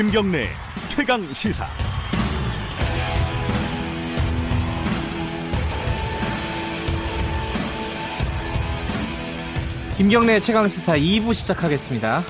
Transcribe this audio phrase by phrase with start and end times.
[0.00, 0.48] 김경래
[0.88, 1.66] 최강 시사.
[9.98, 12.24] 김경래 최강 시사 2부 시작하겠습니다.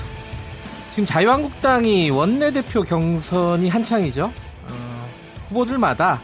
[0.91, 4.33] 지금 자유한국당이 원내대표 경선이 한창이죠.
[4.65, 5.11] 어,
[5.49, 6.21] 후보들마다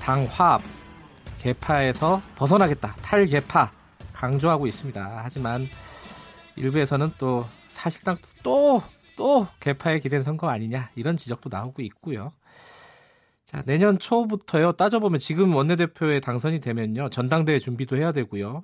[0.00, 0.62] 당 화합,
[1.42, 3.70] 개파에서 벗어나겠다, 탈개파
[4.14, 5.20] 강조하고 있습니다.
[5.22, 5.68] 하지만
[6.56, 8.82] 일부에서는 또 사실상 또,
[9.18, 12.30] 또 개파에 기댄 선거 아니냐 이런 지적도 나오고 있고요.
[13.44, 14.72] 자, 내년 초부터요.
[14.72, 17.08] 따져보면 지금 원내대표에 당선이 되면요.
[17.10, 18.62] 전당대회 준비도 해야 되고요.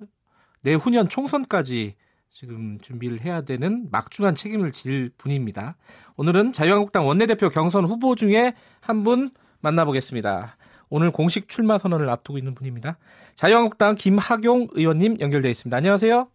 [0.62, 1.96] 내후년 총선까지
[2.30, 5.77] 지금 준비를 해야 되는 막중한 책임을 질 분입니다.
[6.16, 9.30] 오늘은 자유한국당 원내대표 경선 후보 중에 한 분
[9.61, 10.56] 만나보겠습니다.
[10.91, 12.98] 오늘 공식 출마 선언을 앞두고 있는 분입니다.
[13.34, 15.77] 자유한국당 김학용 의원님 연결되어 있습니다.
[15.77, 16.28] 안녕하세요.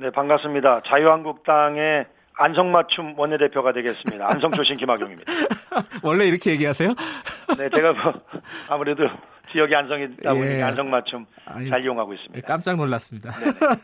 [0.00, 0.82] 네, 반갑습니다.
[0.86, 2.06] 자유한국당의
[2.36, 4.28] 안성맞춤 원내대표가 되겠습니다.
[4.28, 5.32] 안성 출신 김학용입니다.
[6.02, 6.94] 원래 이렇게 얘기하세요?
[7.58, 8.12] 네, 제가 뭐
[8.68, 9.08] 아무래도
[9.52, 10.62] 지역이 안성이다 보니까 예.
[10.62, 12.46] 안성맞춤 아니, 잘 이용하고 있습니다.
[12.46, 13.30] 깜짝 놀랐습니다.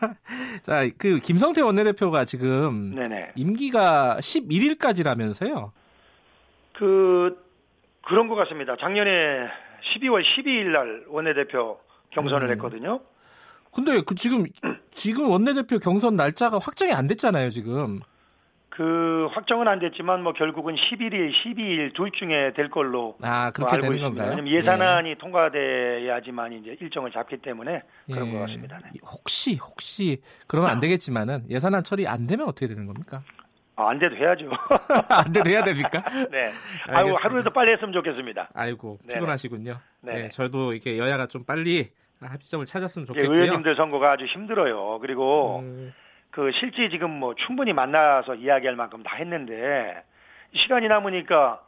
[0.62, 3.32] 자, 그 김성태 원내대표가 지금 네네.
[3.36, 5.70] 임기가 11일까지라면서요?
[6.72, 7.36] 그
[8.02, 8.74] 그런 것 같습니다.
[8.80, 9.48] 작년에
[9.94, 11.78] 12월 12일 날 원내대표
[12.10, 12.52] 경선을 음.
[12.52, 13.00] 했거든요.
[13.72, 14.46] 근데 그 지금
[14.92, 18.00] 지금 원내대표 경선 날짜가 확정이 안 됐잖아요, 지금.
[18.70, 23.82] 그 확정은 안 됐지만 뭐 결국은 11일, 12일 둘 중에 될 걸로 아, 그렇게 알고
[23.82, 24.24] 되는 있습니다.
[24.24, 24.46] 건가요?
[24.46, 25.14] 예산안이 예.
[25.16, 28.32] 통과돼야지만 이제 일정을 잡기 때문에 그런 예.
[28.32, 28.78] 것 같습니다.
[28.78, 28.90] 네.
[29.02, 33.22] 혹시 혹시 그러면 안 되겠지만은 예산안 처리 안 되면 어떻게 되는 겁니까?
[33.74, 34.50] 아, 안 돼도 해야죠.
[35.08, 36.04] 안 돼도 해야 됩니까?
[36.30, 36.52] 네.
[36.86, 38.50] 아유, 하루라도 빨리 했으면 좋겠습니다.
[38.54, 39.78] 아이고, 피곤하시군요.
[40.02, 40.14] 네.
[40.14, 40.28] 네.
[40.28, 43.34] 저도 이렇게 여야가 좀 빨리 합의점을 찾았으면 좋겠고요.
[43.34, 44.98] 의원님들 선거가 아주 힘들어요.
[45.00, 45.92] 그리고 음...
[46.30, 50.02] 그 실제 지금 뭐 충분히 만나서 이야기할 만큼 다 했는데
[50.54, 51.60] 시간이 남으니까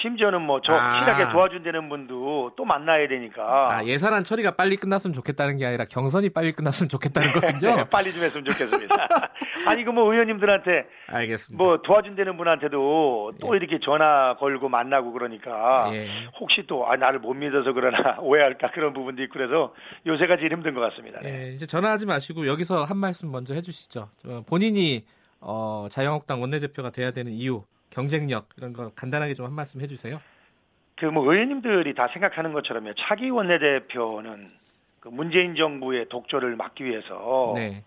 [0.00, 0.76] 심지어는 뭐저 아.
[0.76, 3.76] 확실하게 도와준다는 분도 또 만나야 되니까.
[3.78, 7.76] 아, 예산안 처리가 빨리 끝났으면 좋겠다는 게 아니라 경선이 빨리 끝났으면 좋겠다는 거군요.
[7.76, 9.08] 네, 빨리 좀 했으면 좋겠습니다.
[9.66, 11.64] 아니 그 뭐 의원님들한테 알겠습니다.
[11.64, 13.56] 뭐 도와준다는 분한테도 또 예.
[13.56, 16.08] 이렇게 전화 걸고 만나고 그러니까 예.
[16.38, 19.72] 혹시 또 아, 나를 못 믿어서 그러나 오해할까 그런 부분도 있고 그래서
[20.06, 21.20] 요새가 제일 힘든 것 같습니다.
[21.22, 21.48] 네.
[21.48, 24.10] 예, 이제 전화하지 마시고 여기서 한 말씀 먼저 해주시죠.
[24.46, 25.06] 본인이
[25.40, 27.62] 어, 자유한국당 원내대표가 돼야 되는 이유
[28.00, 30.20] 경쟁력 이런 거 간단하게 좀 한 말씀 해주세요.
[30.96, 32.94] 그 뭐 의원님들이 다 생각하는 것처럼요.
[32.94, 34.50] 차기 원내대표는
[35.00, 37.84] 그 문재인 정부의 독조를 막기 위해서 네.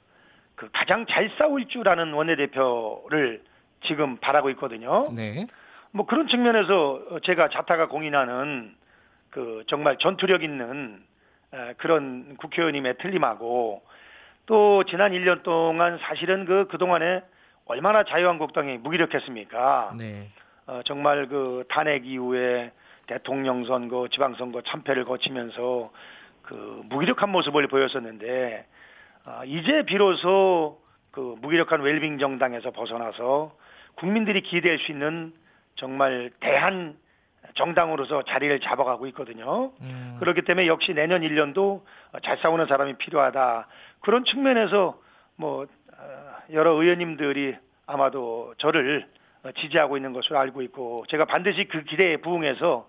[0.55, 3.43] 그 가장 잘 싸울 줄 아는 원내대표를
[3.83, 5.03] 지금 바라고 있거든요.
[5.15, 5.47] 네.
[5.91, 8.75] 뭐 그런 측면에서 제가 자타가 공인하는
[9.29, 11.03] 그 정말 전투력 있는
[11.77, 13.81] 그런 국회의원님의 틀림하고
[14.45, 17.21] 또 지난 1년 동안 사실은 그 그동안에
[17.69, 19.93] 얼마나 자유한국당이 무기력했습니까?
[19.95, 20.27] 네.
[20.65, 22.71] 어, 정말 그 탄핵 이후에
[23.05, 25.91] 대통령 선거, 지방선거 참패를 거치면서
[26.41, 28.65] 그 무기력한 모습을 보였었는데
[29.25, 30.81] 어, 이제 비로소
[31.11, 33.55] 그 무기력한 웰빙 정당에서 벗어나서
[33.95, 35.31] 국민들이 기대할 수 있는
[35.75, 36.97] 정말 대한
[37.53, 39.71] 정당으로서 자리를 잡아가고 있거든요.
[39.81, 40.17] 음.
[40.19, 41.83] 그렇기 때문에 역시 내년 1년도
[42.23, 43.67] 잘 싸우는 사람이 필요하다.
[44.01, 44.99] 그런 측면에서
[45.35, 45.67] 뭐
[46.51, 47.55] 여러 의원님들이
[47.85, 49.07] 아마도 저를
[49.57, 52.87] 지지하고 있는 것으로 알고 있고 제가 반드시 그 기대에 부응해서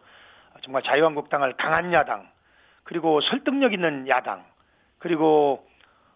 [0.63, 2.29] 정말 자유한국당을 강한 야당
[2.85, 4.45] 그리고 설득력 있는 야당
[4.99, 5.67] 그리고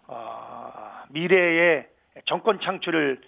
[0.06, 1.88] 어, 미래의
[2.26, 3.20] 정권 창출을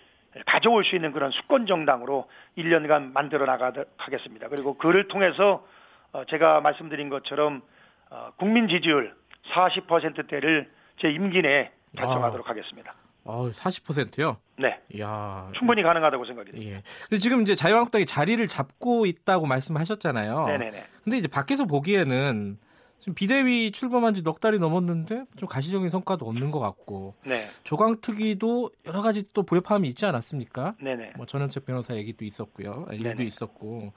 [0.44, 2.28] 가져올 수 있는 그런 수권 정당으로
[2.58, 4.48] 1년간 만들어 나가겠습니다.
[4.48, 5.66] 그리고 그를 통해서
[6.12, 7.62] 어, 제가 말씀드린 것처럼
[8.10, 9.14] 어, 국민 지지율
[9.52, 12.50] 40%대를 제 임기 내에 달성하도록 아.
[12.50, 12.94] 하겠습니다.
[13.26, 14.36] 아, 40%요?
[14.58, 14.78] 네.
[15.00, 16.70] 야 충분히 가능하다고 생각이 듭니다.
[16.70, 16.82] 예.
[17.08, 20.46] 근데 지금 이제 자유한국당이 자리를 잡고 있다고 말씀하셨잖아요.
[20.46, 20.84] 네네네.
[21.04, 22.58] 근데 이제 밖에서 보기에는
[23.00, 27.14] 지금 비대위 출범한 지 넉 달이 넘었는데 좀 가시적인 성과도 없는 것 같고.
[27.26, 27.44] 네.
[27.64, 30.74] 조강특위도 여러 가지 또 불협화음이 있지 않았습니까?
[30.80, 31.12] 네네.
[31.16, 32.86] 뭐 전원책 변호사 얘기도 있었고요.
[32.90, 33.24] 일도 네네.
[33.24, 33.92] 있었고.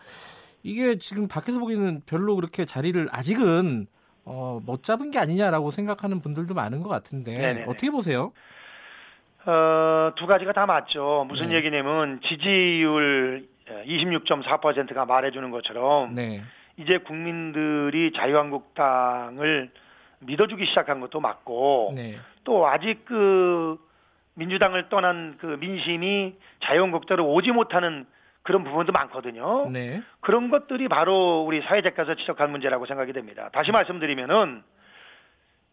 [0.63, 3.87] 이게 지금 밖에서 보기에는 별로 그렇게 자리를 아직은
[4.25, 7.63] 어, 못 잡은 게 아니냐라고 생각하는 분들도 많은 것 같은데 네네네.
[7.67, 8.33] 어떻게 보세요?
[9.45, 11.25] 어, 두 가지가 다 맞죠.
[11.27, 11.55] 무슨 네.
[11.55, 16.41] 얘기냐면 지지율 26.4%가 말해주는 것처럼 네.
[16.77, 19.69] 이제 국민들이 자유한국당을
[20.19, 22.17] 믿어주기 시작한 것도 맞고 네.
[22.43, 23.77] 또 아직 그
[24.33, 28.05] 민주당을 떠난 그 민심이 자유한국당으로 오지 못하는
[28.41, 29.69] 그런 부분도 많거든요.
[29.69, 30.01] 네.
[30.21, 33.49] 그런 것들이 바로 우리 사회적가서 지적할 문제라고 생각이 됩니다.
[33.53, 34.63] 다시 말씀드리면은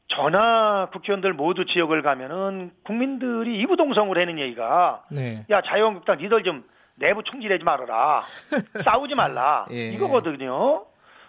[0.09, 5.45] 전화 국회의원들 모두 지역을 가면은 국민들이 이부동성을 하는 얘기가 네.
[5.51, 6.65] 야 자유한국당 니들 좀
[6.95, 8.23] 내부 총질하지 말아라.
[8.85, 9.67] 싸우지 말라.
[9.71, 9.91] 예.
[9.91, 10.87] 이거거든요.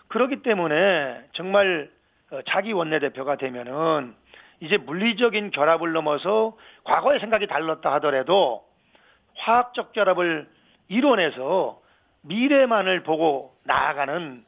[0.08, 1.90] 그렇기 때문에 정말
[2.32, 4.16] 어, 자기 원내대표가 되면은
[4.60, 8.66] 이제 물리적인 결합을 넘어서 과거의 생각이 달랐다 하더라도
[9.36, 10.48] 화학적 결합을
[10.88, 11.80] 이뤄내서
[12.22, 14.46] 미래만을 보고 나아가는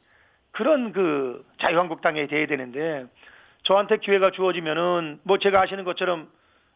[0.52, 3.06] 그런 그 자유한국당에 돼야 되는데
[3.70, 6.28] 저한테 기회가 주어지면은 뭐 제가 아시는 것처럼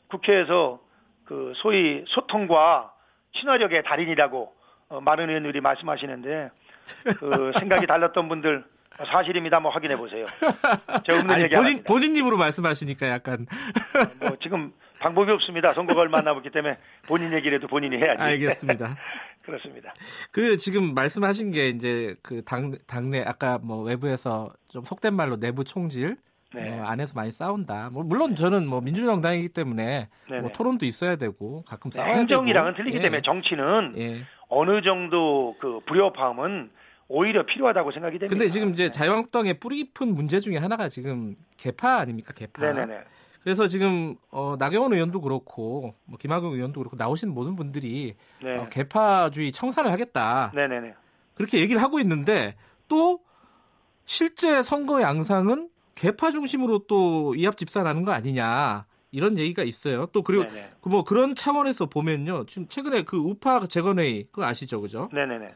[0.06, 0.78] 국회에서
[1.24, 2.92] 그 소위 소통과
[3.32, 4.54] 친화력의 달인이라고
[4.90, 6.50] 어, 많은 의원들이 말씀하시는데
[7.18, 8.64] 그 생각이 달랐던 분들
[9.06, 9.58] 사실입니다.
[9.58, 10.24] 뭐 확인해 보세요.
[11.04, 13.44] 제가 없는 얘기 본인 본인 입으로 말씀하시니까 약간
[14.20, 15.70] 뭐 지금 방법이 없습니다.
[15.70, 18.22] 선거가 얼마 남았기 때문에 본인 얘기라도 본인이 해야지.
[18.22, 18.96] 알겠습니다.
[19.42, 19.92] 그렇습니다.
[20.30, 25.64] 그 지금 말씀하신 게 이제 그 당, 당내 아까 뭐 외부에서 좀 속된 말로 내부
[25.64, 26.16] 총질
[26.54, 26.70] 네.
[26.78, 27.90] 어, 안에서 많이 싸운다.
[27.92, 30.08] 뭐 물론 저는 뭐 민주정당이기 때문에
[30.40, 32.76] 뭐 토론도 있어야 되고 가끔 네, 싸워야 행정이랑은 되고.
[32.78, 33.02] 틀리기 예.
[33.02, 34.22] 때문에 정치는 예.
[34.48, 36.70] 어느 정도 그 불협화음은
[37.08, 38.34] 오히려 필요하다고 생각이 됩니다.
[38.34, 38.90] 근데 지금 이제 네.
[38.92, 42.32] 자유한국당의 뿌리 깊은 문제 중에 하나가 지금 개파 아닙니까?
[42.32, 42.62] 개파.
[42.64, 43.00] 네네네.
[43.42, 48.56] 그래서 지금 어, 나경원 의원도 그렇고 뭐 김학용 의원도 그렇고 나오신 모든 분들이 네.
[48.56, 50.50] 어, 개파주의 청산을 하겠다.
[50.54, 50.94] 네네네.
[51.34, 52.54] 그렇게 얘기를 하고 있는데
[52.88, 53.20] 또
[54.06, 60.06] 실제 선거 양상은 개파 중심으로 또 이합 집산하는 거 아니냐 이런 얘기가 있어요.
[60.06, 60.44] 또 그리고
[60.80, 62.44] 그 뭐 그런 차원에서 보면요.
[62.46, 65.08] 지금 최근에 그 우파 재건회의 그거 아시죠, 그죠?
[65.12, 65.48] 네네네.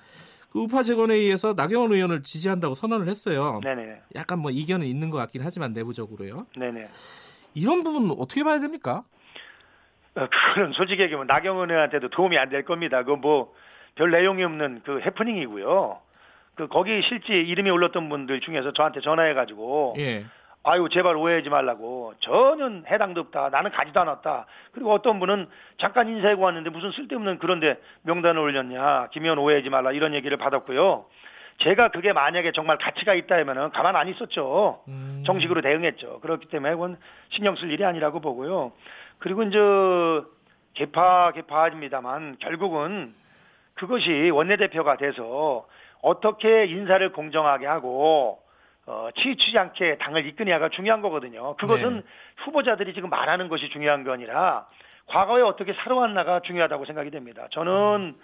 [0.50, 3.60] 그 우파 재건회의에서 나경원 의원을 지지한다고 선언을 했어요.
[3.62, 4.00] 네네.
[4.14, 6.46] 약간 뭐 이견은 있는 것 같긴 하지만 내부적으로요.
[6.56, 6.88] 네네.
[7.54, 9.04] 이런 부분 어떻게 봐야 됩니까?
[10.14, 13.02] 어, 그건 솔직히 얘기하면 나경원 의원한테도 도움이 안 될 겁니다.
[13.04, 16.00] 그뭐별 내용이 없는 그 해프닝이고요.
[16.58, 20.26] 그 거기 실제 이름이 올랐던 분들 중에서 저한테 전화해가지고 예.
[20.64, 22.14] 아유 제발 오해하지 말라고.
[22.18, 23.48] 전혀 해당도 없다.
[23.50, 24.46] 나는 가지도 않았다.
[24.72, 29.08] 그리고 어떤 분은 잠깐 인사하고 왔는데 무슨 쓸데없는 그런데 명단을 올렸냐.
[29.12, 29.92] 김현 오해하지 말라.
[29.92, 31.06] 이런 얘기를 받았고요.
[31.58, 34.82] 제가 그게 만약에 정말 가치가 있다 하면은 가만 안 있었죠.
[34.88, 35.22] 음.
[35.24, 36.20] 정식으로 대응했죠.
[36.20, 36.98] 그렇기 때문에 그건
[37.30, 38.72] 신경 쓸 일이 아니라고 보고요.
[39.18, 39.58] 그리고 이제
[40.74, 43.14] 개파 개파입니다만 결국은
[43.74, 45.66] 그것이 원내대표가 돼서
[46.02, 48.40] 어떻게 인사를 공정하게 하고
[48.86, 51.56] 어, 치우치지 않게 당을 이끄냐가 중요한 거거든요.
[51.56, 52.02] 그것은 네.
[52.38, 54.66] 후보자들이 지금 말하는 것이 중요한 게 아니라
[55.06, 57.48] 과거에 어떻게 살아왔나가 중요하다고 생각이 됩니다.
[57.50, 58.16] 저는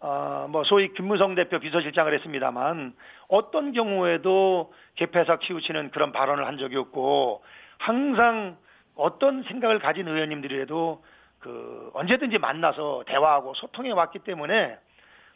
[0.00, 2.94] 어, 뭐 소위 김무성 대표 비서실장을 했습니다만
[3.28, 7.42] 어떤 경우에도 개폐사 키우치는 그런 발언을 한 적이 없고
[7.78, 8.56] 항상
[8.94, 11.02] 어떤 생각을 가진 의원님들이라도
[11.40, 14.78] 그 언제든지 만나서 대화하고 소통해 왔기 때문에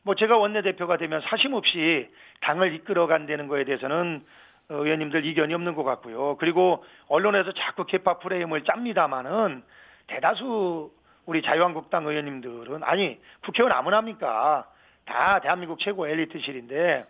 [0.02, 2.08] 뭐 제가 원내대표가 되면 사심 없이
[2.41, 4.25] 당을 이끌어 간다는 거에 대해서는
[4.70, 6.37] 의원님들 이견이 없는 것 같고요.
[6.38, 9.62] 그리고 언론에서 자꾸 개파 프레임을 짭니다마는
[10.06, 10.93] 대다수
[11.26, 14.67] 우리 자유한국당 의원님들은 아니 국회의원 아무나 합니까?
[15.05, 17.05] 다 대한민국 최고 엘리트실인데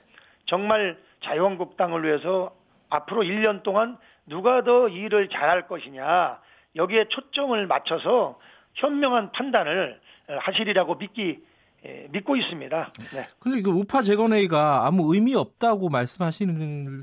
[0.46, 2.54] 정말 자유한국당을 위해서
[2.88, 6.40] 앞으로 1년 동안 누가 더 일을 잘할 것이냐
[6.76, 8.38] 여기에 초점을 맞춰서
[8.74, 11.44] 현명한 판단을 하시리라고 믿기
[11.86, 12.92] 예, 믿고 있습니다.
[13.14, 13.28] 네.
[13.38, 17.02] 근데 그 우파 재건회의가 아무 의미 없다고 말씀하시는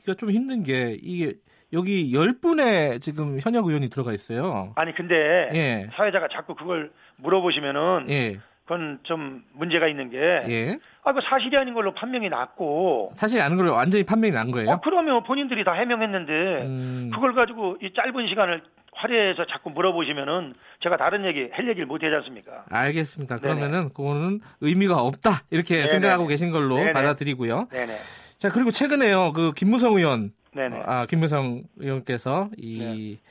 [0.00, 1.34] 기가 좀 힘든 게 이게
[1.72, 4.72] 여기 10분의 지금 현역 의원이 들어가 있어요.
[4.76, 5.14] 아니 근데
[5.52, 5.88] 예.
[5.94, 8.38] 사회자가 자꾸 그걸 물어보시면은 예.
[8.64, 10.78] 그건 좀 문제가 있는 게 예.
[11.02, 14.70] 아, 그 사실이 아닌 걸로 판명이 났고 사실이 아닌 걸로 완전히 판명이 난 거예요?
[14.70, 16.32] 어, 그러면 본인들이 다 해명했는데
[16.66, 17.10] 음...
[17.12, 18.62] 그걸 가지고 이 짧은 시간을
[18.98, 22.64] 화려해서 자꾸 물어보시면은 제가 다른 얘기 할 얘기를 못 하지 않습니까?
[22.68, 23.38] 알겠습니다.
[23.38, 25.88] 그러면은 그거는 의미가 없다 이렇게 네네.
[25.88, 26.92] 생각하고 계신 걸로 네네.
[26.92, 27.68] 받아들이고요.
[27.70, 27.92] 네네.
[28.38, 30.82] 자 그리고 최근에요 그 김무성 의원, 네네.
[30.84, 33.30] 아 김무성 의원께서 이 네.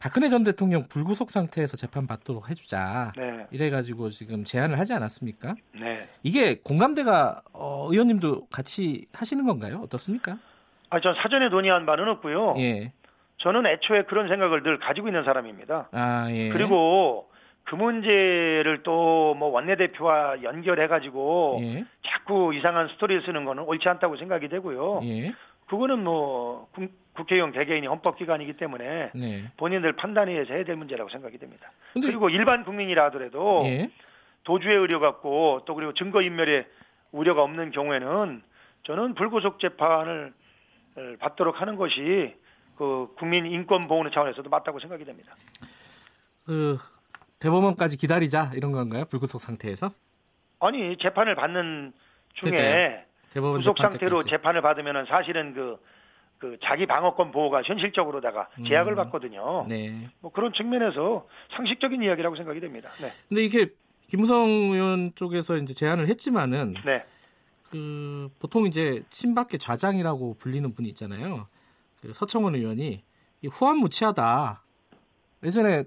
[0.00, 3.46] 박근혜 전 대통령 불구속 상태에서 재판 받도록 해주자 네.
[3.52, 5.54] 이래가지고 지금 제안을 하지 않았습니까?
[5.80, 6.06] 네.
[6.24, 9.80] 이게 공감대가 어, 의원님도 같이 하시는 건가요?
[9.82, 10.38] 어떻습니까?
[10.90, 12.56] 아, 전 사전에 논의한 바는 없고요.
[12.58, 12.92] 예.
[13.44, 15.88] 저는 애초에 그런 생각을 늘 가지고 있는 사람입니다.
[15.92, 16.48] 아, 예.
[16.48, 17.28] 그리고
[17.64, 21.84] 그 문제를 또 뭐 원내대표와 연결해가지고 예.
[22.06, 25.00] 자꾸 이상한 스토리를 쓰는 거는 옳지 않다고 생각이 되고요.
[25.02, 25.34] 예.
[25.66, 26.68] 그거는 뭐
[27.14, 29.44] 국회의원 개개인이 헌법기관이기 때문에 네.
[29.56, 31.70] 본인들 판단해서 해야 될 문제라고 생각이 됩니다.
[31.94, 33.90] 그리고 일반 국민이라 하더라도 예.
[34.44, 36.66] 도주의 의료 갖고 또 그리고 증거인멸의
[37.12, 38.42] 우려가 없는 경우에는
[38.84, 40.32] 저는 불구속 재판을
[41.18, 42.34] 받도록 하는 것이
[42.76, 45.34] 그 국민 인권 보호 차원에서도 맞다고 생각이 됩니다.
[46.44, 46.78] 그
[47.38, 49.04] 대법원까지 기다리자 이런 건가요?
[49.06, 49.92] 불구속 상태에서?
[50.60, 51.92] 아니 재판을 받는
[52.34, 54.30] 중에 그러니까 구속 상태로 때까지.
[54.30, 55.78] 재판을 받으면 사실은 그,
[56.38, 58.96] 그 자기 방어권 보호가 현실적으로다가 제약을 음.
[58.96, 59.66] 받거든요.
[59.68, 60.08] 네.
[60.20, 61.26] 뭐 그런 측면에서
[61.56, 62.90] 상식적인 이야기라고 생각이 됩니다.
[63.00, 63.08] 네.
[63.28, 63.68] 근데 이게
[64.08, 67.04] 김무성 의원 쪽에서 이제 제안을 했지만은 네.
[67.70, 71.46] 그 보통 이제 친박계 좌장이라고 불리는 분이 있잖아요.
[72.04, 73.02] 그 서청원 의원이
[73.50, 74.62] 후한무치하다.
[75.42, 75.84] 예전에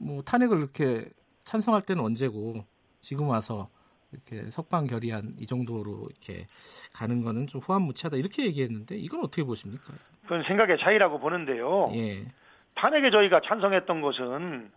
[0.00, 1.08] 뭐 탄핵을 이렇게
[1.44, 2.64] 찬성할 때는 언제고
[3.00, 3.68] 지금 와서
[4.12, 6.46] 이렇게 석방 결의안 이 정도로 이렇게
[6.94, 9.92] 가는 거는 좀 후한무치하다 이렇게 얘기했는데 이건 어떻게 보십니까?
[10.22, 11.90] 그건 생각의 차이라고 보는데요.
[11.94, 12.26] 예.
[12.74, 14.70] 탄핵에 저희가 찬성했던 것은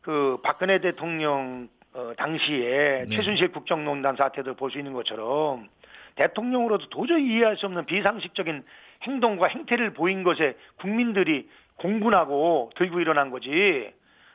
[0.00, 3.16] 그 박근혜 대통령 어, 당시에 네.
[3.16, 5.68] 최순실 국정농단 사태도 볼 수 있는 것처럼
[6.16, 8.64] 대통령으로도 도저히 이해할 수 없는 비상식적인
[9.02, 13.92] 행동과 행태를 보인 것에 국민들이 공분하고 들고 일어난 거지.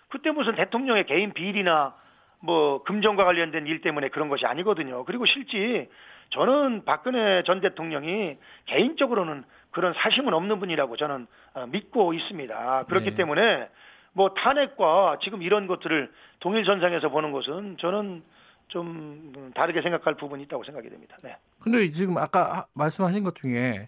[0.10, 1.96] 그때 무슨 대통령의 개인 비리나
[2.40, 5.06] 뭐 금전과 관련된 일 때문에 그런 것이 아니거든요.
[5.06, 5.90] 그리고 실제
[6.30, 12.86] 저는 박근혜 전 대통령이 개인적으로는 그런 사심은 없는 분이라고 저는 어, 믿고 있습니다.
[12.88, 13.16] 그렇기 네.
[13.16, 13.70] 때문에
[14.14, 18.24] 뭐 탄핵과 지금 이런 것들을 동일 선상에서 보는 것은 저는
[18.68, 21.18] 좀 다르게 생각할 부분이 있다고 생각이 됩니다.
[21.24, 21.36] 네.
[21.60, 23.88] 근데 지금 아까 말씀하신 것 중에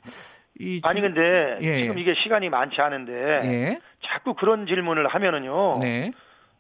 [0.60, 1.82] 이 아니 근데 예.
[1.82, 3.80] 지금 이게 시간이 많지 않은데 예.
[4.02, 5.80] 자꾸 그런 질문을 하면은요.
[5.80, 6.12] 네.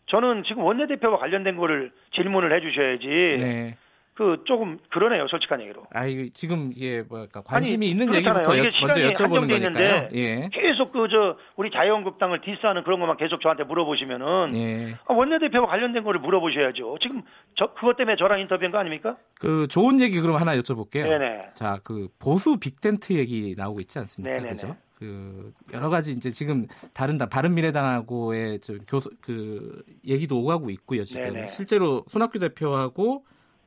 [0.08, 3.08] 저는 지금 원내대표와 관련된 거를 질문을 해주셔야지.
[3.08, 3.78] 네.
[4.15, 5.88] 그 조금 그러네요, 솔직한 얘기로.
[5.93, 10.10] 아, 이 지금 이게 뭐랄까 관심이 아니, 있는 얘기부터 여, 먼저 여쭤보는 거니까요.
[10.13, 10.50] 예.
[10.53, 14.95] 계속 그 저 우리 자유한국당을 디스하는 그런 것만 계속 저한테 물어보시면은 예.
[15.05, 16.98] 아, 원내대표와 관련된 거를 물어보셔야죠.
[17.01, 17.22] 지금
[17.55, 19.17] 저 그것 때문에 저랑 인터뷰한 거 아닙니까?
[19.39, 21.03] 그 좋은 얘기 그럼 하나 여쭤볼게요.
[21.03, 21.50] 네네.
[21.55, 24.34] 자, 그 보수 빅텐트 얘기 나오고 있지 않습니까?
[24.34, 24.51] 네네네.
[24.53, 24.75] 그죠?
[24.98, 31.03] 그 여러 가지 이제 지금 다른 다 바른 미래당하고의 저 교수 그 얘기도 오가고 있고요.
[31.03, 31.48] 지금 네네.
[31.50, 33.25] 실제로 손학규 대표하고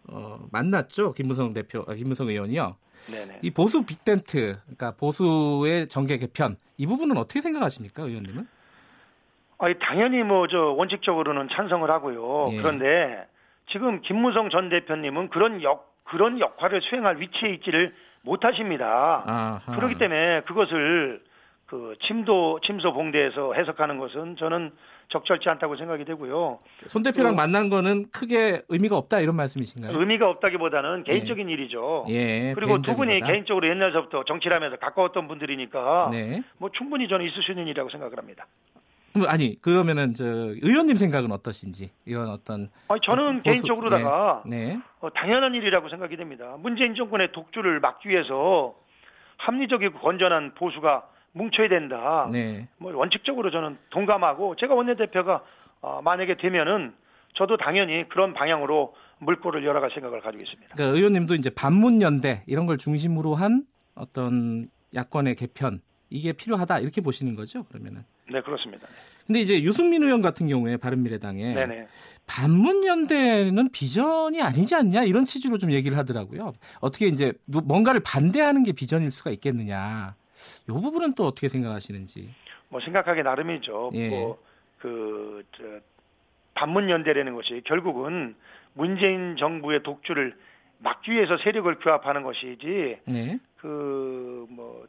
[0.08, 1.12] 어, 만났죠.
[1.12, 2.76] 김무성 대표, 아, 김무성 의원이요.
[3.12, 3.38] 네네.
[3.42, 8.46] 이 보수 빅텐트, 그러니까 보수의 정계 개편 이 부분은 어떻게 생각하십니까, 의원님은?
[9.60, 12.52] 아니 당연히 뭐 저 원칙적으로는 찬성을 하고요.
[12.52, 12.56] 예.
[12.58, 13.26] 그런데
[13.70, 19.22] 지금 김무성 전 대표님은 그런 역 그런 역할을 수행할 위치에 있지를 못하십니다.
[19.26, 19.76] 아하.
[19.76, 21.22] 그렇기 때문에 그것을
[21.68, 24.72] 그 침도 침소 봉대에서 해석하는 것은 저는
[25.08, 26.60] 적절치 않다고 생각이 되고요.
[26.86, 29.98] 손 대표랑 그, 만난 거는 크게 의미가 없다 이런 말씀이신가요?
[29.98, 31.52] 의미가 없다기보다는 개인적인 예.
[31.52, 32.06] 일이죠.
[32.08, 36.42] 예, 그리고 두 분이 개인적으로 옛날서부터 정치를 하면서 가까웠던 분들이니까 네.
[36.56, 38.46] 뭐 충분히 저는 있을 수 있는 일이라고 생각을 합니다.
[39.26, 44.68] 아니 그러면은 저 의원님 생각은 어떠신지 이런 어떤 아니 저는 어, 개인적으로다가 네.
[44.68, 44.80] 네.
[45.00, 46.56] 어, 당연한 일이라고 생각이 됩니다.
[46.58, 48.74] 문재인 정권의 독주를 막기 위해서
[49.36, 52.28] 합리적이고 건전한 보수가 뭉쳐야 된다.
[52.32, 52.68] 네.
[52.78, 55.42] 뭐 원칙적으로 저는 동감하고 제가 원내대표가
[55.80, 56.94] 어, 만약에 되면은
[57.34, 60.74] 저도 당연히 그런 방향으로 물꼬를 열어갈 생각을 가지고 있습니다.
[60.74, 65.80] 그러니까 의원님도 이제 반문연대 이런 걸 중심으로 한 어떤 야권의 개편
[66.10, 67.64] 이게 필요하다 이렇게 보시는 거죠?
[67.64, 68.04] 그러면은.
[68.30, 68.86] 네 그렇습니다.
[69.26, 71.86] 근데 이제 유승민 의원 같은 경우에 바른미래당에 네네.
[72.26, 76.52] 반문연대는 비전이 아니지 않냐 이런 취지로 좀 얘기를 하더라고요.
[76.80, 80.14] 어떻게 이제 뭔가를 반대하는 게 비전일 수가 있겠느냐.
[80.68, 82.34] 이 부분은 또 어떻게 생각하시는지?
[82.68, 83.90] 뭐 생각하기 나름이죠.
[83.94, 84.08] 예.
[84.08, 85.44] 뭐그
[86.54, 88.34] 반문 연대라는 것이 결국은
[88.74, 90.36] 문재인 정부의 독주를
[90.78, 93.38] 막기 위해서 세력을 규합하는 것이지 네.
[93.56, 94.86] 그뭐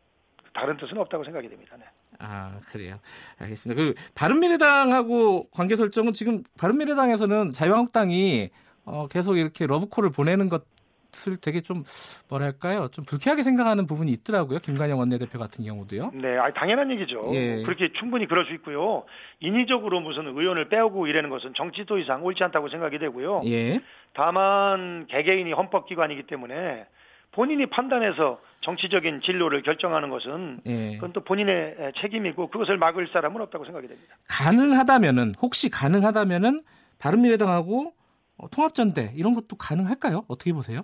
[0.53, 1.75] 다른 뜻은 없다고 생각이 됩니다.
[1.77, 1.85] 네.
[2.19, 2.99] 아 그래요.
[3.39, 3.81] 알겠습니다.
[3.81, 8.49] 그 바른미래당하고 관계 설정은 지금 바른미래당에서는 자유한국당이
[8.85, 10.63] 어, 계속 이렇게 러브콜을 보내는 것
[11.11, 11.83] 것을 되게 좀
[12.29, 16.11] 뭐랄까요 좀 불쾌하게 생각하는 부분이 있더라고요 김관영 원내대표 같은 경우도요.
[16.13, 17.29] 네, 아니, 당연한 얘기죠.
[17.33, 17.63] 예.
[17.63, 19.05] 그렇게 충분히 그럴 수 있고요.
[19.39, 23.41] 인위적으로 무슨 의원을 빼오고 이러는 것은 정치도 이상 옳지 않다고 생각이 되고요.
[23.45, 23.81] 예.
[24.13, 26.85] 다만 개개인이 헌법기관이기 때문에
[27.31, 30.95] 본인이 판단해서 정치적인 진로를 결정하는 것은 예.
[30.95, 34.15] 그건 또 본인의 책임이고 그것을 막을 사람은 없다고 생각이 됩니다.
[34.27, 36.63] 가능하다면은 혹시 가능하다면은
[36.97, 37.93] 바른미래당하고
[38.39, 40.23] 어, 통합전대 이런 것도 가능할까요?
[40.27, 40.81] 어떻게 보세요?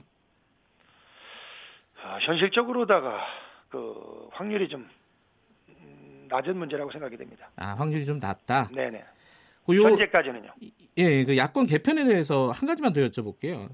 [2.06, 3.20] 아, 현실적으로다가
[3.70, 4.88] 그 확률이 좀
[6.30, 7.50] 낮은 문제라고 생각이 됩니다.
[7.56, 8.70] 아 확률이 좀 낮다.
[8.74, 9.04] 네네.
[9.66, 10.54] 그 요, 현재까지는요.
[10.98, 13.70] 예, 그 야권 개편에 대해서 한 가지만 더 여쭤볼게요.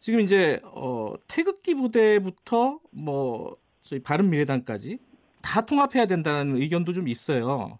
[0.00, 4.98] 지금 이제 어, 태극기 부대부터 뭐 저희 바른 미래당까지
[5.42, 7.78] 다 통합해야 된다는 의견도 좀 있어요.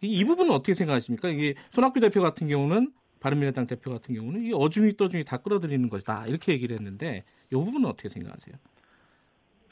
[0.00, 1.28] 이, 이 부분은 어떻게 생각하십니까?
[1.28, 2.90] 이게 손학규 대표 같은 경우는
[3.20, 7.88] 바른미래당 대표 같은 경우는 이 어중이 떠중이 다 끌어들이는 것이다 이렇게 얘기를 했는데 이 부분은
[7.88, 8.56] 어떻게 생각하세요?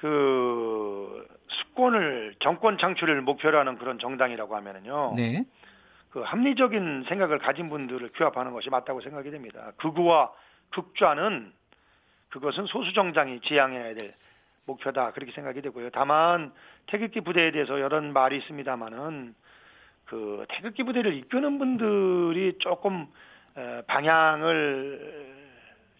[0.00, 5.14] 그 수권을 정권 창출을 목표로 하는 그런 정당이라고 하면은요.
[5.16, 5.45] 네.
[6.11, 9.73] 그 합리적인 생각을 가진 분들을 규합하는 것이 맞다고 생각이 됩니다.
[9.76, 10.33] 극우와
[10.71, 11.52] 극좌는
[12.30, 14.12] 그것은 소수 정당이 지향해야 될
[14.64, 15.90] 목표다 그렇게 생각이 되고요.
[15.90, 16.52] 다만
[16.87, 19.35] 태극기 부대에 대해서 여러 말이 있습니다만은
[20.07, 23.07] 그 태극기 부대를 이끄는 분들이 조금
[23.87, 25.35] 방향을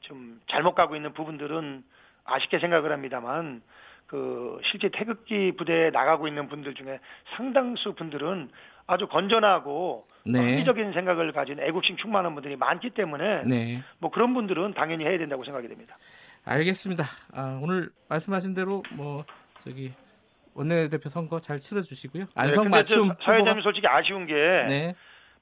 [0.01, 1.85] 좀 잘못 가고 있는 부분들은
[2.25, 3.63] 아쉽게 생각을 합니다만
[4.11, 6.99] 그 실제 태극기 부대에 나가고 있는 분들 중에
[7.37, 8.51] 상당수 분들은
[8.89, 10.37] 아주 건전하고 네.
[10.37, 13.85] 합리적인 생각을 가진 애국심 충만한 분들이 많기 때문에 네.
[14.01, 15.97] 뭐 그런 분들은 당연히 해야 된다고 생각이 됩니다.
[16.45, 17.05] 알겠습니다.
[17.33, 19.25] 아, 오늘 말씀하신 대로 뭐
[19.63, 19.93] 저기
[20.55, 22.25] 원내대표 선거 잘 치러주시고요.
[22.25, 24.95] 네, 안성 네, 맞춤 사회자님 솔직히 아쉬운 게 네.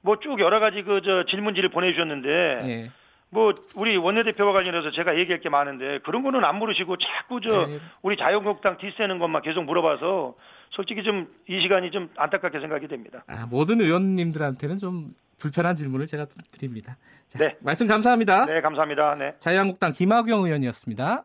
[0.02, 2.28] 뭐쭉 여러 가지 그 저 질문지를 보내주셨는데
[2.66, 2.90] 네.
[3.30, 7.78] 뭐 우리 원내대표와 관련해서 제가 얘기할 게 많은데 그런 거는 안 물으시고 자꾸 저 네.
[8.02, 10.34] 우리 자유한국당 뒤세는 것만 계속 물어봐서
[10.70, 13.24] 솔직히 좀 이 시간이 좀 안타깝게 생각이 됩니다.
[13.26, 16.96] 아, 모든 의원님들한테는 좀 불편한 질문을 제가 드립니다.
[17.28, 17.56] 자, 네.
[17.60, 18.46] 말씀 감사합니다.
[18.46, 19.14] 네, 감사합니다.
[19.14, 19.34] 네.
[19.40, 21.24] 자유한국당 김학영 의원이었습니다.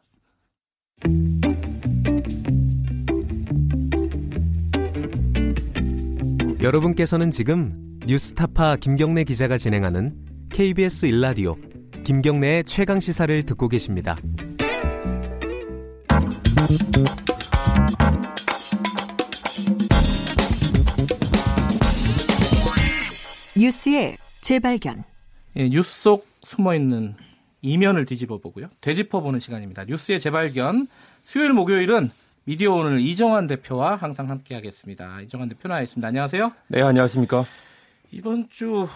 [6.61, 10.15] 여러분께서는 지금 뉴스타파 김경래 기자가 진행하는
[10.51, 11.55] KBS 일라디오
[12.03, 14.17] 김경래의 최강 시사를 듣고 계십니다.
[23.55, 25.03] 뉴스의 재발견.
[25.55, 27.15] 예, 뉴스 속 숨어 있는
[27.61, 28.67] 이면을 뒤집어 보고요.
[28.81, 29.85] 되짚어 보는 시간입니다.
[29.85, 30.87] 뉴스의 재발견.
[31.23, 32.09] 수요일 목요일은
[32.43, 35.21] 미디어 오늘 이정환 대표와 항상 함께 하겠습니다.
[35.21, 36.05] 이정환 대표 나와 있습니다.
[36.05, 36.51] 안녕하세요.
[36.67, 37.45] 네, 안녕하십니까.
[38.11, 38.89] 이번 주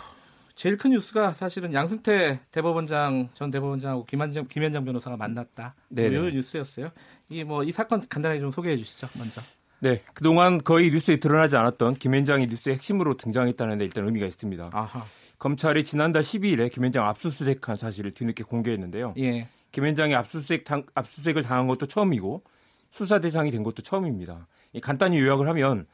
[0.58, 5.76] 제일 큰 뉴스가 사실은 양승태 대법원장 전 대법원장하고 김한정 김현장 변호사가 만났다.
[5.90, 6.08] 네.
[6.08, 6.90] 이 뉴스였어요.
[7.30, 9.40] 이 뭐이 뭐, 사건 간단하게 좀 소개해 주시죠, 먼저.
[9.82, 14.72] 네, 그동안 거의 뉴스에 드러나지 않았던 김현장이 뉴스의 핵심으로 등장했다는 데 일단 의미가 있습니다.
[14.74, 15.06] 아하.
[15.38, 19.14] 검찰이 지난달 12일에 김현장 압수수색한 사실을 뒤늦게 공개했는데요.
[19.20, 19.48] 예.
[19.72, 22.42] 김현장이 압수수색 당, 압수수색을 당한 것도 처음이고
[22.90, 24.48] 수사 대상이 된 것도 처음입니다.
[24.81, 25.86] 간단히 요약을 하면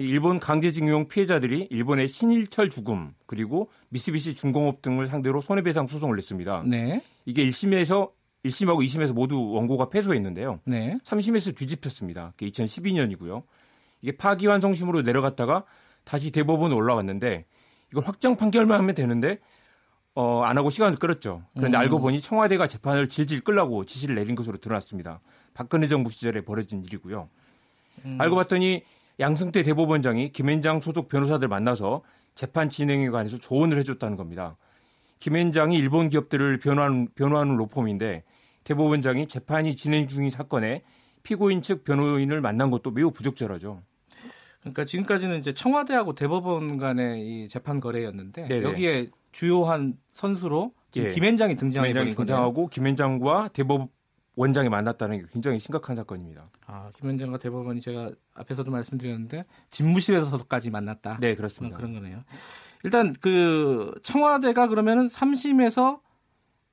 [0.00, 6.64] 일본 강제징용 피해자들이 일본의 신일철 죽음 그리고 미쓰비시 중공업 등을 상대로 손해배상 소송을 냈습니다.
[6.66, 7.02] 네.
[7.26, 8.10] 이게 1심에서
[8.44, 10.60] 1심하고 2심에서 모두 원고가 패소했는데요.
[10.64, 10.98] 네.
[11.04, 12.32] 3심에서 뒤집혔습니다.
[12.36, 13.42] 그게 2012년이고요.
[14.00, 15.64] 이게 파기환송심으로 내려갔다가
[16.04, 17.44] 다시 대법원 올라왔는데
[17.92, 19.38] 이걸 확정 판결만 하면 되는데
[20.14, 21.42] 어, 안 하고 시간을 끌었죠.
[21.56, 21.80] 그런데 음.
[21.80, 25.20] 알고 보니 청와대가 재판을 질질 끌라고 지시를 내린 것으로 드러났습니다.
[25.54, 27.28] 박근혜 정부 시절에 벌어진 일이고요.
[28.06, 28.16] 음.
[28.18, 28.82] 알고 봤더니
[29.20, 32.02] 양승태 대법원장이 김현장 소속 변호사들 만나서
[32.34, 34.56] 재판 진행에 관해서 조언을 해줬다는 겁니다.
[35.18, 38.24] 김현장이 일본 기업들을 변호하는, 변호하는 로펌인데
[38.64, 40.82] 대법원장이 재판이 진행 중인 사건에
[41.22, 43.82] 피고인 측 변호인을 만난 것도 매우 부적절하죠.
[44.60, 48.62] 그러니까 지금까지는 이제 청와대하고 대법원 간의 이 재판 거래였는데 네네.
[48.62, 51.12] 여기에 주요한 선수로 예.
[51.12, 53.90] 김현장이 등장해 김현장이 등장하고 김현장과 대법
[54.40, 56.46] 원장이 만났다는 게 굉장히 심각한 사건입니다.
[56.66, 61.18] 아, 김현장과 대법원이 제가 앞에서도 말씀드렸는데 집무실에서까지 만났다.
[61.20, 61.76] 네, 그렇습니다.
[61.76, 62.24] 어, 그런 거네요.
[62.82, 66.00] 일단 그 청와대가 그러면은 3심에서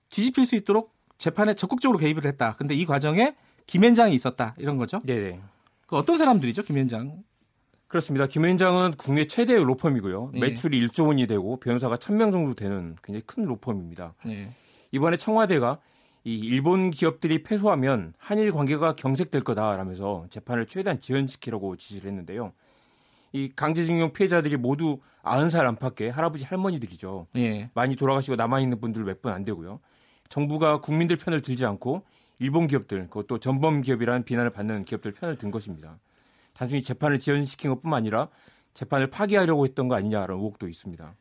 [0.09, 2.55] 뒤집힐 수 있도록 재판에 적극적으로 개입을 했다.
[2.55, 4.55] 근데 이 과정에 김현장이 있었다.
[4.57, 5.01] 이런 거죠?
[5.03, 5.41] 네, 네.
[5.87, 7.21] 그 어떤 사람들이죠, 김현장?
[7.89, 8.27] 그렇습니다.
[8.27, 10.31] 김현장은 국내 최대의 로펌이고요.
[10.35, 10.39] 네.
[10.39, 14.13] 매출이 1조 원이 되고 변호사가 1000명 정도 되는 굉장히 큰 로펌입니다.
[14.23, 14.53] 네.
[14.93, 15.79] 이번에 청와대가
[16.27, 22.51] 이 일본 기업들이 패소하면 한일 관계가 경색될 거다라면서 재판을 최대한 지연시키려고 지시를 했는데요.
[23.31, 27.27] 이 강제징용 피해자들이 모두 90살 안팎의 할아버지 할머니들이죠.
[27.37, 27.69] 예.
[27.73, 29.79] 많이 돌아가시고 남아 있는 분들 몇 분 안 되고요.
[30.27, 32.03] 정부가 국민들 편을 들지 않고
[32.39, 35.97] 일본 기업들, 그것도 전범 기업이라는 비난을 받는 기업들 편을 든 것입니다.
[36.53, 38.27] 단순히 재판을 지연시킨 것뿐만 아니라
[38.73, 41.15] 재판을 파기하려고 했던 거 아니냐라는 의혹도 있습니다.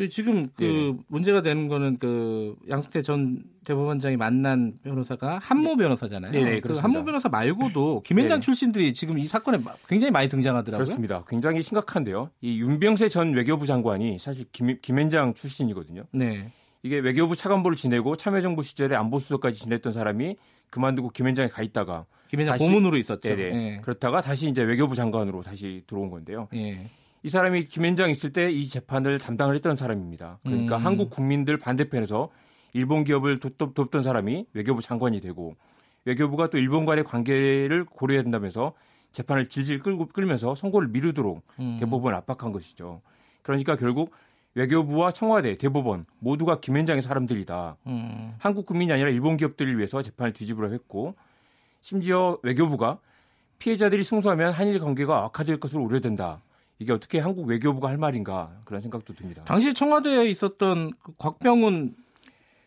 [0.00, 1.04] 그 지금 그 네.
[1.08, 5.82] 문제가 되는 거는 그 양승태 전 대법원장이 만난 변호사가 한모 네.
[5.82, 6.32] 변호사잖아요.
[6.32, 8.42] 네, 그 한모 변호사 말고도 김현장 네.
[8.42, 9.58] 출신들이 지금 이 사건에
[9.88, 10.82] 굉장히 많이 등장하더라고요.
[10.82, 11.22] 그렇습니다.
[11.28, 12.30] 굉장히 심각한데요.
[12.40, 16.04] 이 윤병세 전 외교부 장관이 사실 김, 김현장 출신이거든요.
[16.12, 16.50] 네.
[16.82, 20.36] 이게 외교부 차관보를 지내고 참여정부 시절에 안보수석까지 지냈던 사람이
[20.70, 23.20] 그만두고 김현장에 가 있다가 김현장 다시, 고문으로 있었죠.
[23.20, 23.50] 네네.
[23.50, 23.80] 네.
[23.82, 26.48] 그렇다가 다시 이제 외교부 장관으로 다시 들어온 건데요.
[26.52, 26.88] 네.
[27.22, 30.38] 이 사람이 김현장 있을 때 이 재판을 담당을 했던 사람입니다.
[30.42, 30.86] 그러니까 음.
[30.86, 32.30] 한국 국민들 반대편에서
[32.72, 35.54] 일본 기업을 돕, 돕던 사람이 외교부 장관이 되고
[36.04, 38.72] 외교부가 또 일본과의 관계를 고려해야 된다면서
[39.12, 41.76] 재판을 질질 끌고 끌면서 선고를 미루도록 음.
[41.80, 43.02] 대법원을 압박한 것이죠.
[43.42, 44.12] 그러니까 결국
[44.54, 47.76] 외교부와 청와대, 대법원 모두가 김현장의 사람들이다.
[47.86, 48.34] 음.
[48.38, 51.14] 한국 국민이 아니라 일본 기업들을 위해서 재판을 뒤집으려 했고
[51.80, 52.98] 심지어 외교부가
[53.58, 56.40] 피해자들이 승소하면 한일 관계가 악화될 것으로 우려된다.
[56.80, 59.44] 이게 어떻게 한국 외교부가 할 말인가 그런 생각도 듭니다.
[59.44, 61.94] 당시 청와대에 있었던 그 곽병훈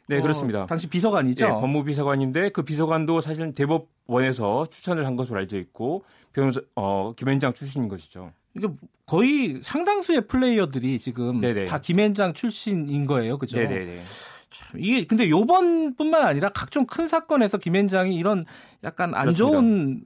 [0.07, 0.65] 네, 어, 그렇습니다.
[0.67, 1.45] 당시 비서관이죠.
[1.45, 7.89] 네, 법무비서관인데 그 비서관도 사실은 대법원에서 추천을 한 것으로 알려져 있고 변호사 어, 김현장 출신인
[7.89, 8.31] 것이죠.
[8.55, 8.67] 이게
[9.07, 11.65] 거의 상당수의 플레이어들이 지금 네네.
[11.65, 13.57] 다 김현장 출신인 거예요, 그죠?
[13.57, 14.03] 네네네.
[14.51, 18.43] 참, 이게 근데 요번뿐만 아니라 각종 큰 사건에서 김현장이 이런
[18.83, 19.37] 약간 안 그렇습니다.
[19.37, 20.01] 좋은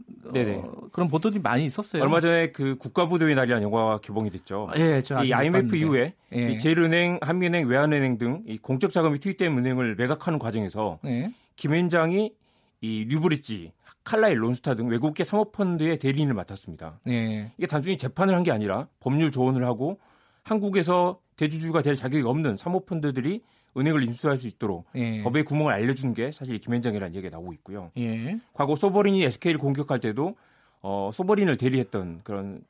[0.63, 2.01] 어, 그런 보도들이 많이 있었어요.
[2.01, 4.67] 얼마 전에 그 국가부도의 날이라는 영화가 개봉이 됐죠.
[4.77, 6.51] 예, 이 IMF 이후에 예.
[6.51, 11.31] 이 제일은행, 한미은행, 외환은행 등 이 공적 자금이 투입된 은행을 매각하는 과정에서 예.
[11.55, 12.33] 김현장이
[12.81, 16.99] 이 뉴브리지, 칼라일, 론스타 등 외국계 사모펀드의 대리인을 맡았습니다.
[17.07, 17.51] 예.
[17.59, 19.99] 이게 단순히 재판을 한 게 아니라 법률 조언을 하고
[20.41, 23.41] 한국에서 대주주가 될 자격이 없는 사모펀드들이
[23.77, 25.21] 은행을 인수할 수 있도록 예.
[25.21, 27.91] 법의 구멍을 알려준 게 사실 김현장이라는 얘기가 나오고 있고요.
[27.99, 28.39] 예.
[28.53, 30.35] 과거 소버린이 SK를 공격할 때도
[30.81, 32.63] 어, 소버린을 대리했던 그런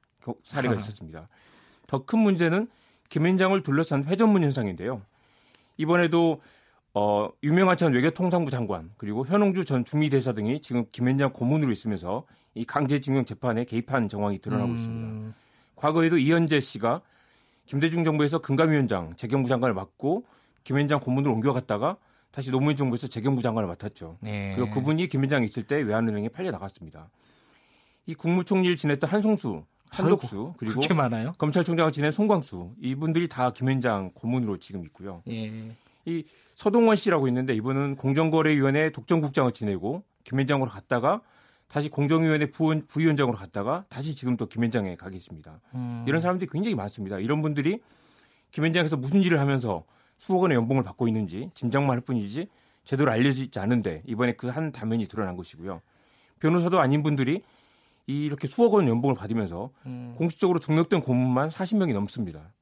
[0.44, 0.78] 사례가 아.
[0.78, 1.28] 있었습니다.
[1.88, 2.68] 더 큰 문제는
[3.10, 5.02] 김현장을 둘러싼 회전문 현상인데요.
[5.78, 6.42] 이번에도
[6.94, 12.66] 어, 유명한 전 외교통상부 장관 그리고 현홍주 전 중미대사 등이 지금 김현장 고문으로 있으면서 이
[12.66, 14.76] 강제징용 재판에 개입한 정황이 드러나고 음.
[14.76, 15.36] 있습니다.
[15.76, 17.02] 과거에도 이현재 씨가
[17.68, 20.26] 김대중 정부에서 금감위원장, 재경부 장관을 맡고
[20.64, 21.98] 김현장 고문으로 옮겨갔다가
[22.32, 24.18] 다시 노무현 정부에서 재경부 장관을 맡았죠.
[24.22, 24.54] 네.
[24.56, 27.10] 그리고 그분이 김현장 있을 때 외환은행에 팔려 나갔습니다.
[28.08, 30.82] 이 국무총리를 지냈던 한송수, 한덕수 그리고
[31.38, 35.22] 검찰총장을 지낸 송광수 이분들이 다 김현장 고문으로 지금 있고요.
[35.30, 35.76] 예.
[36.06, 36.24] 이
[36.56, 41.22] 서동원 씨라고 있는데 이분은 공정거래위원회 독점국장을 지내고 김현장으로 갔다가
[41.68, 45.60] 다시 공정위원회 부원, 부위원장으로 갔다가 다시 지금 또 김현장에 가 계십니다.
[45.76, 46.06] 음.
[46.08, 47.20] 이런 사람들이 굉장히 많습니다.
[47.20, 47.82] 이런 분들이
[48.52, 49.84] 김현장에서 무슨 일을 하면서
[50.18, 52.48] 수억 원의 연봉을 받고 있는지 짐작만 할 뿐이지
[52.86, 55.82] 제대로 알려지지 않은데 이번에 그 한 단면이 드러난 것이고요.
[56.40, 57.44] 변호사도 아닌 분들이
[58.08, 60.16] 이렇게 수억 원 연봉을 받으면서 음.
[60.18, 62.54] 공식적으로 등록된 고문만 40명이 넘습니다.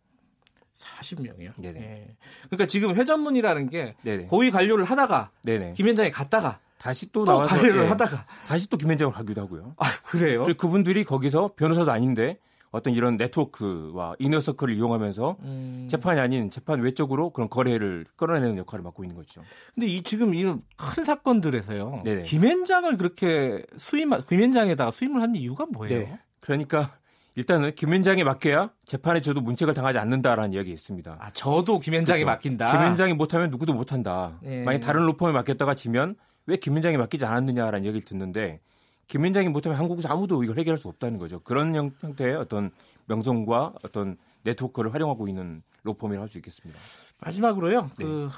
[0.75, 1.62] 40명이요?
[1.62, 1.79] 네네.
[1.79, 2.15] 네.
[2.49, 4.25] 그러니까 지금 회전문이라는 게 네네.
[4.25, 5.73] 고위 관료를 하다가 네네.
[5.73, 9.75] 김현장에 갔다가 다시 또, 또 나와서 관리를 예, 하다가 다시 또 김현장을 가기도 하고요.
[9.77, 10.45] 아 그래요?
[10.58, 12.39] 그분들이 거기서 변호사도 아닌데
[12.75, 15.88] 어떤 이런 네트워크와 이너서클을 이용하면서 음.
[15.89, 19.41] 재판이 아닌 재판 외적으로 그런 거래를 끌어내는 역할을 맡고 있는 거죠.
[19.73, 22.01] 근데 이 지금 이런 큰 사건들에서요.
[22.03, 22.23] 네네.
[22.23, 25.99] 김현장을 그렇게 수임 김현장에다가 수임을 한 이유가 뭐예요?
[25.99, 26.19] 네.
[26.41, 26.91] 그러니까
[27.35, 31.17] 일단은 김현장에 맡겨야 재판에 저도 문책을 당하지 않는다라는 이야기 있습니다.
[31.19, 32.25] 아, 저도 김현장에 그렇죠.
[32.25, 32.71] 맡긴다.
[32.71, 34.38] 김현장이 못하면 누구도 못한다.
[34.41, 34.63] 네.
[34.63, 38.59] 만약 다른 로펌에 맡겼다가 지면 왜 김현장이 맡기지 않았느냐라는 얘기를 듣는데
[39.08, 41.39] 김현장이 못하면 한국에서 아무도 이걸 해결할 수 없다는 거죠.
[41.39, 42.72] 그런 형 태의 어떤
[43.06, 46.80] 명성과 어떤 네트워크를 활용하고 있는 로펌이라고 할수 있겠습니다.
[47.20, 47.91] 마지막으로요.
[47.98, 48.06] 네.
[48.06, 48.30] 그...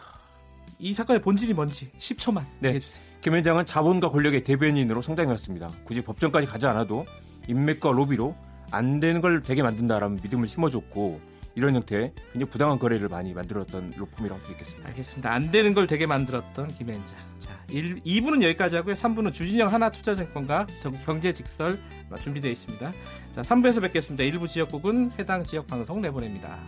[0.79, 2.73] 이 사건의 본질이 뭔지 10초만 네.
[2.73, 3.03] 해주세요.
[3.21, 5.69] 김현장은 자본과 권력의 대변인으로 성장해왔습니다.
[5.83, 7.05] 굳이 법정까지 가지 않아도
[7.47, 8.35] 인맥과 로비로
[8.71, 11.19] 안 되는 걸 되게 만든다라는 믿음을 심어줬고
[11.57, 14.89] 이런 형태의 굉장히 부당한 거래를 많이 만들었던 로펌이라고 할 수 있겠습니다.
[14.89, 15.33] 알겠습니다.
[15.33, 17.17] 안 되는 걸 되게 만들었던 김현장.
[17.39, 18.93] 자, 1, 2부는 여기까지 하고요.
[18.93, 20.67] 3부는 주진영 하나투자증권과
[21.03, 21.79] 경제직설
[22.21, 22.91] 준비되어 있습니다.
[23.33, 24.23] 자, 3부에서 뵙겠습니다.
[24.23, 26.59] 일부 지역국은 해당 지역 방송 내보냅니다.